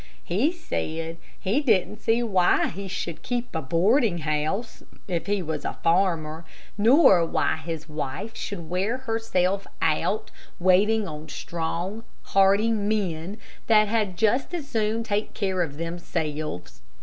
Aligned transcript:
He 0.23 0.51
said 0.51 1.17
that 1.17 1.21
he 1.39 1.61
didn't 1.61 1.97
see 1.99 2.23
why 2.23 2.69
he 2.69 2.87
should 2.87 3.21
keep 3.21 3.53
a 3.55 3.61
boarding 3.61 4.17
house, 4.17 4.81
if 5.07 5.27
he 5.27 5.43
was 5.43 5.63
a 5.63 5.77
farmer, 5.83 6.43
nor 6.75 7.23
why 7.23 7.57
his 7.57 7.87
wife 7.87 8.35
should 8.35 8.67
wear 8.67 8.97
herself 8.97 9.67
out 9.79 10.31
waiting 10.59 11.07
on 11.07 11.29
strong, 11.29 12.03
hearty 12.23 12.71
men, 12.71 13.37
that 13.67 13.89
had 13.89 14.17
just 14.17 14.55
as 14.55 14.67
soon 14.67 15.03
take 15.03 15.35
care 15.35 15.61
of 15.61 15.77
themselves. 15.77 16.81